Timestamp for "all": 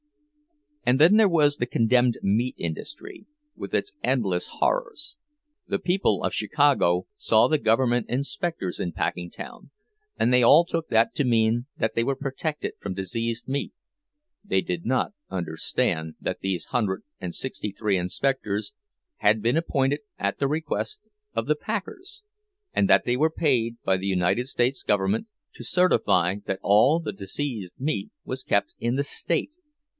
10.41-10.65, 26.63-26.99